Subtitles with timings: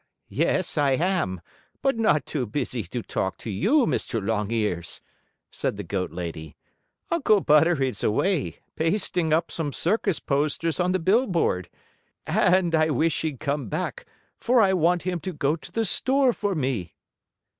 [0.29, 1.41] "Yes, I am,
[1.83, 4.19] but not too busy to talk to you, Mr.
[4.19, 4.99] Longears,"
[5.51, 6.57] said the goat lady.
[7.11, 11.69] "Uncle Butter is away, pasting up some circus posters on the billboard,
[12.25, 14.07] and I wish he'd come back,
[14.39, 16.95] for I want him to go to the store for me."